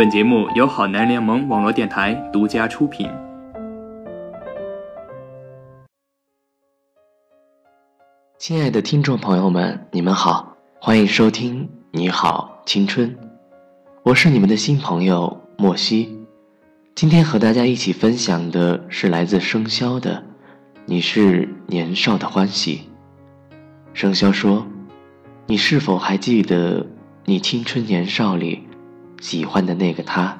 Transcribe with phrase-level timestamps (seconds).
[0.00, 3.06] 本节目由好男联盟网络电台独家出品。
[8.38, 13.10] 亲爱的听众朋友们，你们好，欢迎收听《你好青春》，
[14.02, 16.18] 我是你们的新朋友莫西。
[16.94, 20.24] 今天和大家一起分享的是来自生肖的
[20.86, 22.88] 《你是年少的欢喜》。
[23.92, 24.66] 生肖说
[25.44, 26.86] ：“你是否还记得
[27.26, 28.66] 你青春年少里
[29.20, 30.36] 喜欢的那个他？”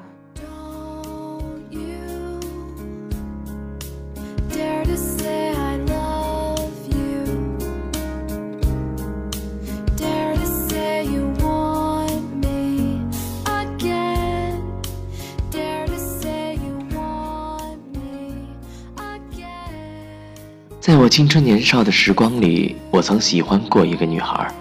[20.81, 24.51] 在我青春年少的时光里，我曾喜欢过一个女孩，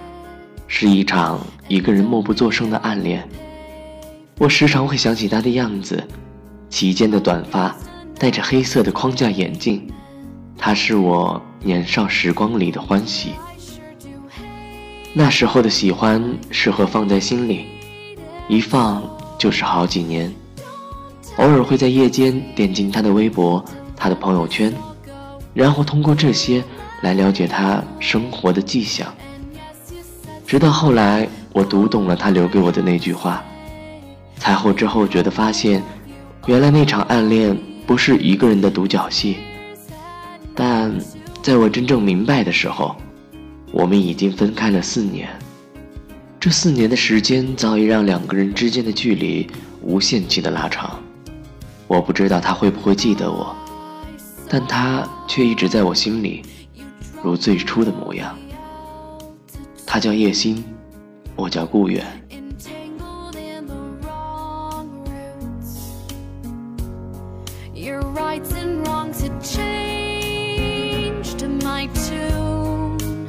[0.68, 3.26] 是一场一个人默不作声的暗恋。
[4.40, 6.02] 我时常会想起她的样子，
[6.70, 7.76] 齐肩的短发，
[8.18, 9.86] 戴着黑色的框架眼镜，
[10.56, 13.34] 她是我年少时光里的欢喜。
[15.12, 17.66] 那时候的喜欢适合放在心里，
[18.48, 19.02] 一放
[19.38, 20.32] 就是好几年。
[21.36, 23.62] 偶尔会在夜间点进她的微博，
[23.94, 24.72] 她的朋友圈。
[25.52, 26.64] 然后通过这些
[27.02, 29.12] 来了解他生活的迹象，
[30.46, 33.44] 直到后来我读懂了他留给我的那句话，
[34.40, 35.80] 才后知后觉的发现，
[36.46, 39.36] 原来那场暗恋不是一个人的独角戏。
[40.54, 40.92] 但
[41.42, 42.96] 在我真正明白的时候，
[43.70, 45.28] 我们已经分开了四年，
[46.40, 49.46] 这四年的时间早已让两个人之间的距离
[49.82, 50.98] 无限期的拉长。
[51.86, 53.54] 我不知道他会不会记得我。
[54.48, 56.42] 但他却一直在我心里，
[57.22, 58.36] 如最初的模样。
[59.86, 60.64] 他叫叶欣，
[61.36, 62.04] 我叫顾远。
[68.30, 73.26] Rights and wrongs had changed my tune.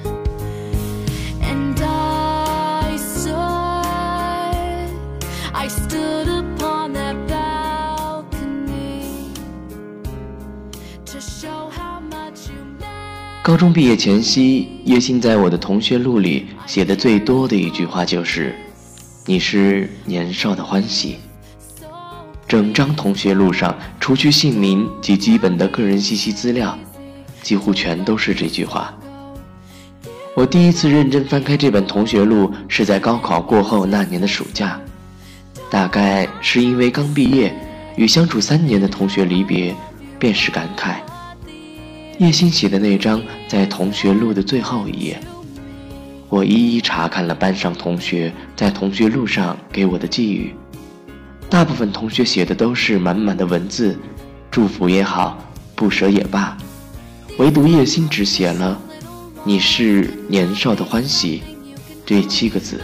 [1.51, 3.33] And i said
[5.63, 8.13] i stood upon that balcony
[11.05, 18.53] to show how much you missed 高中毕业前夕叶欣在我的同学录里写的最多的一句话就是
[19.25, 21.30] 你是年少的欢喜。
[22.51, 26.77] 整张同学录上，除去姓名及基本的个人信息资料，
[27.41, 28.93] 几乎全都是这句话。
[30.35, 34.77] 我第一次认真翻开这本同学录，是在高考过后那年的暑假，
[35.69, 37.55] 大概是因为刚毕业，
[37.95, 39.73] 与相处三年的同学离别，
[40.19, 40.95] 便是感慨。
[42.17, 45.17] 叶欣写的那张在同学录的最后一页，
[46.27, 50.53] 我一一查看了班上同学在同学录上给我的寄语，
[51.51, 53.99] 大部分同学写的都是满满的文字，
[54.49, 55.37] 祝福也好，
[55.75, 56.57] 不舍也罢，
[57.39, 58.81] 唯独叶欣只写了
[59.43, 61.43] “你是年少的欢喜”
[62.05, 62.79] 这七个字。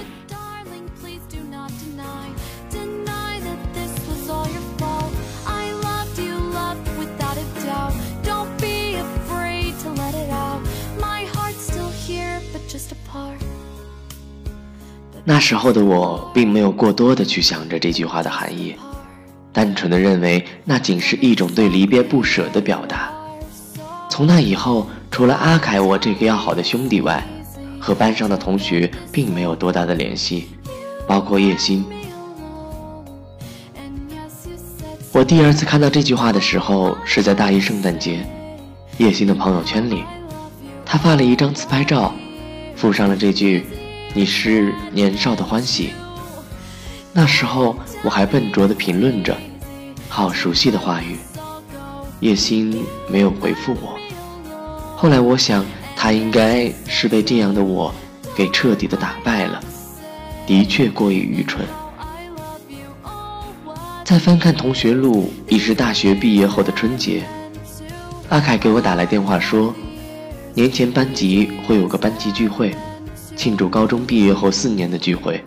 [15.30, 18.74] 那时候的我并没有过多的去想着这句话的含义，
[19.52, 23.12] 单纯的认为那仅是一种对离别不舍的表达。
[24.10, 27.22] 从那以后，除了阿凯我这个要好的兄弟外，
[27.78, 30.48] 和班上的同学并没有多大的联系，
[31.06, 31.84] 包括叶欣。
[35.12, 38.26] 我第二次看到这句话的时候是在大一圣诞节，
[38.98, 40.06] 叶欣的朋友圈里，
[40.86, 42.14] 他发了一张自拍照，
[42.78, 43.66] 附上了这句。
[44.14, 45.92] 你是年少的欢喜。
[47.14, 49.36] 那时候我还笨拙地评论着，
[50.08, 51.18] 好熟悉的话语。
[52.20, 53.98] 叶心没有回复我。
[54.96, 55.64] 后来我想，
[55.96, 57.94] 他应该是被这样的我
[58.36, 59.60] 给彻底的打败了，
[60.48, 61.64] 的确过于愚蠢。
[64.04, 67.24] 再翻看同学录，已是大学毕业后的春节。
[68.30, 69.74] 阿凯给我打来电话说，
[70.54, 72.76] 年前班级会有个班级聚会。
[73.38, 75.42] 庆祝高中毕业后四年的聚会，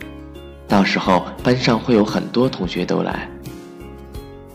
[0.69, 3.29] 到时候班上会有很多同学都来。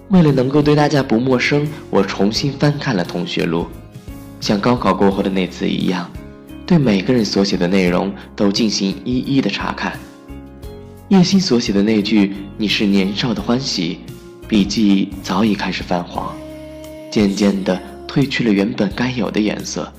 [0.07, 3.67] 为了能够对大家不陌生，我重新翻看了同学录，
[4.39, 6.09] 像高考过后的那次一样，
[6.65, 9.99] 对每个人所写的内容都进行一一的查看。
[11.09, 13.99] 叶欣所写的那句“你是年少的欢喜”，
[14.47, 16.33] 笔记早已开始泛黄，
[17.11, 17.77] 渐渐地
[18.07, 19.91] 褪去了原本该有的颜色。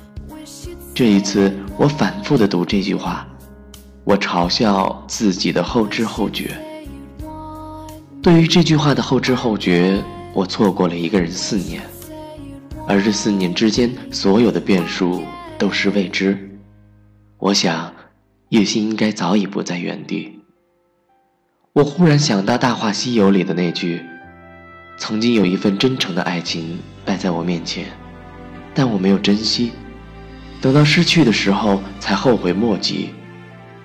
[0.95, 3.27] 这一次，我反复的读这句话，
[4.05, 6.57] 我嘲笑自己的后知后觉。
[8.23, 10.03] 对于这句话的后知后觉，
[10.33, 11.83] 我错过了一个人四年，
[12.89, 15.23] 而这四年之间所有的变数
[15.59, 16.59] 都是未知。
[17.39, 17.93] 我想，
[18.49, 20.41] 叶心应该早已不在原地。
[21.75, 24.03] 我忽然想到《大话西游》里的那句
[24.97, 27.85] ：“曾经有一份真诚的爱情摆在我面前，
[28.75, 29.73] 但我没有珍惜，
[30.61, 33.11] 等到失去的时候才后悔莫及。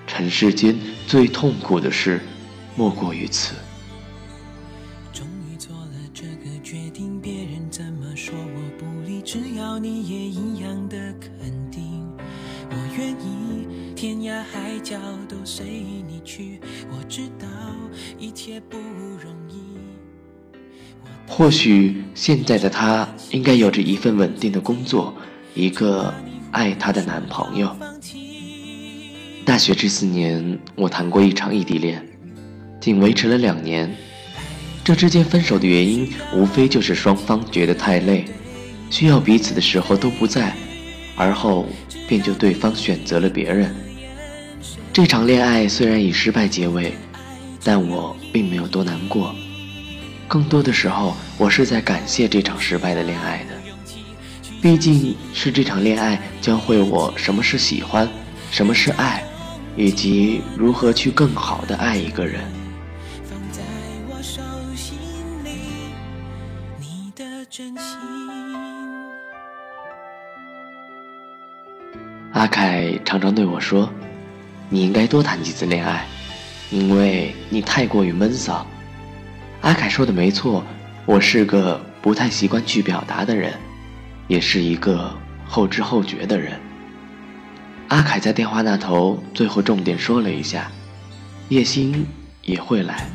[0.06, 0.76] 尘世间
[1.06, 2.20] 最痛苦的事，
[2.76, 3.54] 莫过于此。”
[9.24, 11.30] 只要你也一样的肯
[11.70, 12.06] 定，
[12.68, 16.60] 我愿意天涯海角都随你去。
[16.90, 17.46] 我知道
[18.18, 19.62] 一切不容易。
[21.26, 25.14] 或许现在的他应该有着一份稳定的工作，
[25.54, 26.12] 一个
[26.52, 27.76] 爱她的男朋友。
[29.44, 32.06] 大学这四年，我谈过一场异地恋，
[32.80, 33.92] 仅维持了两年。
[34.84, 38.24] 这之间分手的原因，无非就是双方觉得太累。
[38.90, 40.54] 需要彼此的时候都不在，
[41.16, 41.66] 而后
[42.06, 43.74] 便就对方选择了别人。
[44.92, 46.92] 这场恋爱虽然以失败结尾，
[47.64, 49.34] 但我并没有多难过。
[50.28, 53.61] 更多的时候，我是在感谢这场失败的恋爱的。
[54.62, 58.08] 毕竟是这场恋爱教会我什么是喜欢，
[58.52, 59.20] 什么是爱，
[59.76, 62.40] 以及如何去更好的爱一个人。
[72.32, 73.90] 阿凯常常对我说
[74.70, 76.06] ：“你应该多谈几次恋爱，
[76.70, 78.64] 因为你太过于闷骚。”
[79.60, 80.64] 阿凯说的没错，
[81.04, 83.52] 我是个不太习惯去表达的人，
[84.32, 85.14] 也是一个
[85.44, 86.58] 后知后觉的人。
[87.88, 90.72] 阿凯在电话那头最后重点说了一下
[91.50, 92.06] ：“叶欣
[92.40, 93.10] 也会来。”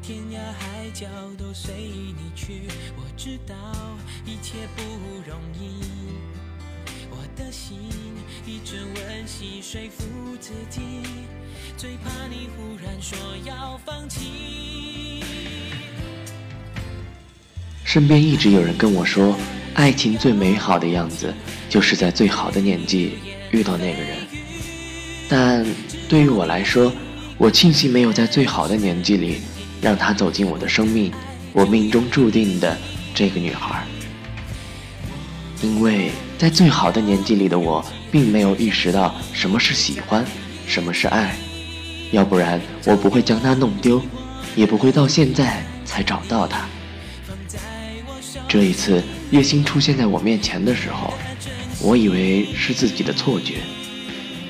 [0.00, 3.54] 天涯海角都随你去，我知道
[4.24, 4.82] 一切不
[5.28, 6.13] 容易。
[7.36, 7.76] 的心
[8.46, 10.04] 一直温习说服
[10.40, 10.80] 自己，
[11.76, 15.22] 最怕你忽然说要放弃。
[17.84, 19.36] 身边一直有人跟我说，
[19.74, 21.32] 爱情最美好的样子，
[21.68, 23.18] 就是在最好的年纪
[23.50, 24.16] 遇到那个人。
[25.28, 25.66] 但
[26.08, 26.92] 对于我来说，
[27.38, 29.40] 我庆幸没有在最好的年纪里。
[29.82, 31.12] 让她走进我的生命，
[31.52, 32.74] 我命中注定的
[33.14, 33.84] 这个女孩。
[35.60, 36.10] 因为
[36.44, 37.82] 在最好的年纪里的我，
[38.12, 40.22] 并没有意识到什么是喜欢，
[40.66, 41.34] 什么是爱，
[42.10, 43.98] 要不然我不会将它弄丢，
[44.54, 46.68] 也不会到现在才找到它。
[48.46, 51.14] 这一次，叶星出现在我面前的时候，
[51.80, 53.54] 我以为是自己的错觉。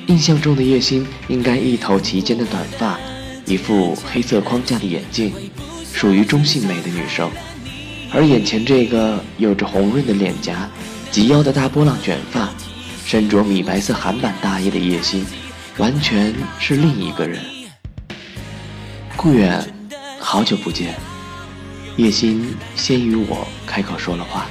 [0.08, 2.98] 印象中的叶星应该一头齐肩的短发。
[3.46, 5.32] 一副黑色框架的眼镜，
[5.92, 7.30] 属于中性美的女生，
[8.10, 10.68] 而眼前这个有着红润的脸颊、
[11.14, 12.48] 及腰的大波浪卷发、
[13.06, 15.24] 身着米白色韩版大衣的叶心，
[15.76, 17.40] 完全是另一个人。
[19.16, 19.64] 顾远，
[20.18, 20.96] 好久不见。
[21.98, 24.46] 叶心先于我开口说了话。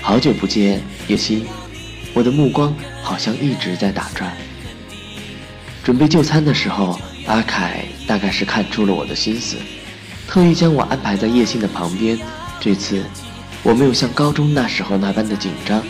[0.00, 1.44] 好久不见，叶心，
[2.14, 4.34] 我的目光好像一直在打转。
[5.84, 6.98] 准备就餐的时候。
[7.26, 9.58] 阿凯大概是看出了我的心思，
[10.26, 12.18] 特意将我安排在叶欣的旁边。
[12.58, 13.04] 这次，
[13.62, 15.82] 我没有像高中那时候那般的紧张，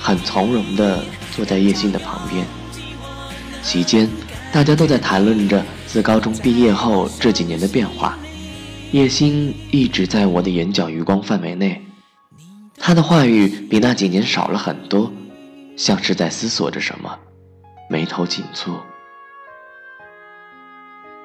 [0.00, 2.46] 很从容地坐在叶欣的旁边。
[3.62, 4.08] 席间，
[4.52, 8.18] 大家都在谈论着自高中毕业后这几年的变化。
[8.92, 11.80] 叶欣一直在我的眼角余光范围内，
[12.78, 15.12] 他的话语比那几年少了很多，
[15.76, 17.16] 像是在思索着什么，
[17.88, 18.72] 眉头紧蹙。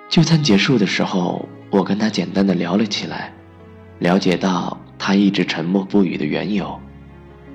[0.09, 3.33] 就餐结束的时候，我跟他简单的聊了起来，
[3.97, 6.81] 了解到他一直沉默不语的缘由。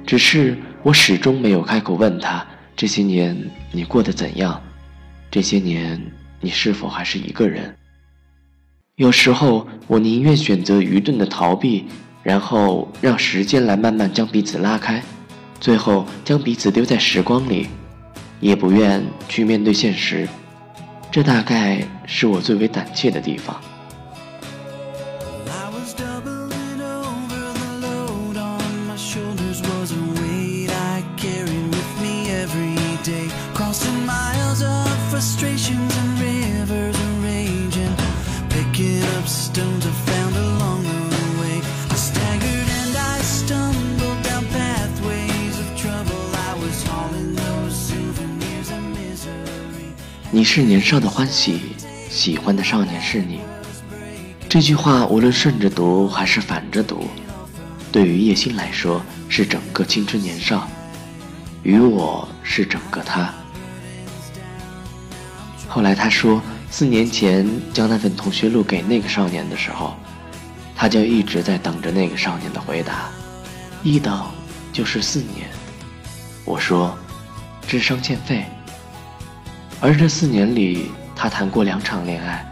[0.06, 3.36] 只是我始终没有开口问他这些年
[3.72, 4.62] 你过得怎样，
[5.32, 6.00] 这些年
[6.40, 7.74] 你是否还是一个人？
[8.94, 11.86] 有时候我宁愿选择愚钝的逃避，
[12.22, 15.02] 然后让时间来慢慢将彼此拉开，
[15.58, 17.66] 最后将彼此丢在时光里，
[18.38, 20.28] 也不愿去面对现实。
[21.10, 23.60] 这大概是我最为胆怯的地方。
[50.32, 51.60] 你是年少的欢喜，
[52.08, 53.40] 喜欢的少年是你。
[54.48, 57.08] 这句话无论顺着读还是反着读，
[57.90, 60.68] 对于叶欣来说是整个青春年少，
[61.64, 63.34] 于我是整个他。
[65.66, 69.96] 后来他说，四年前将那份同学录给那个少年的时候，
[70.76, 73.10] 他就一直在等着那个少年的回答，
[73.82, 74.24] 一等
[74.72, 75.48] 就是四年。
[76.44, 76.96] 我说，
[77.66, 78.44] 智商欠费。
[79.82, 82.44] 而这四年里，他谈过两场恋爱，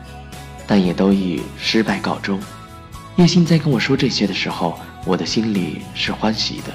[0.67, 2.41] 但也都以失败告终。
[3.17, 6.73] 叶欣在跟我说这些的时候，我的心里是欢喜的。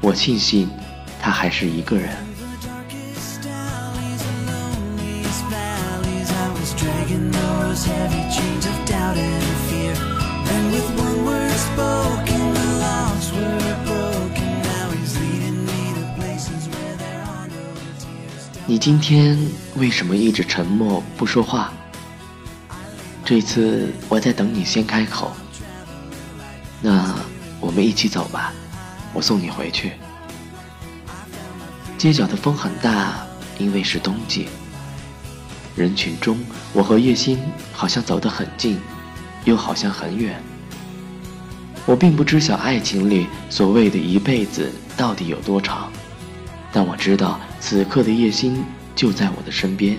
[0.00, 0.70] 我庆幸，
[1.20, 2.16] 他还是一个人。
[18.70, 19.34] 你今天
[19.76, 21.72] 为什么一直沉默不说话？
[23.24, 25.32] 这次我在等你先开口。
[26.82, 27.14] 那
[27.60, 28.52] 我们一起走吧，
[29.14, 29.92] 我送你回去。
[31.96, 34.48] 街角的风很大，因为是冬季。
[35.74, 36.38] 人群中，
[36.74, 37.38] 我和叶欣
[37.72, 38.78] 好像走得很近，
[39.46, 40.38] 又好像很远。
[41.86, 45.90] 我并不知晓爱情里所谓的一辈子到底有多长。
[46.70, 49.98] 但我知道，此刻的叶心就在我的身边。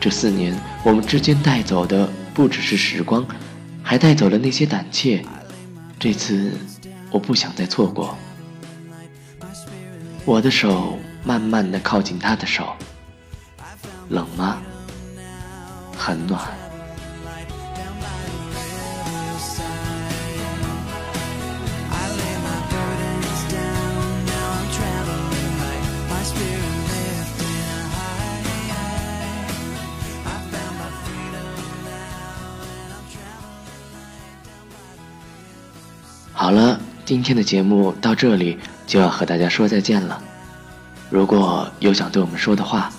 [0.00, 3.26] 这四年，我们之间带走的不只是时光，
[3.82, 5.24] 还带走了那些胆怯。
[5.98, 6.52] 这次，
[7.10, 8.16] 我不想再错过。
[10.24, 12.74] 我的手慢慢的靠近他的手，
[14.08, 14.62] 冷吗？
[15.96, 16.59] 很暖。
[36.40, 40.18] 好了，今天的节目到这里就要和大家说再见了。
[41.10, 42.90] 如果有想对我们说的话，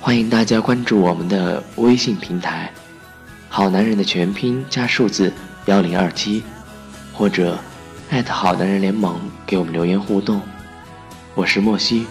[0.00, 2.68] 欢迎大家关注我们的微信平台
[3.48, 5.32] “好男人”的全拼加数字
[5.66, 6.42] 幺零二七，
[7.12, 7.56] 或者
[8.10, 10.42] 艾特好男人联盟给我们留言互动。
[11.36, 12.04] 我是莫西，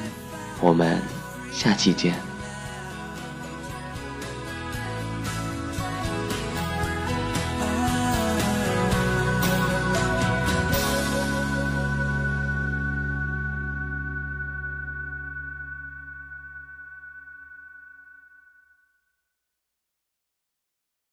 [0.61, 1.01] 我们
[1.51, 2.26] 下期见。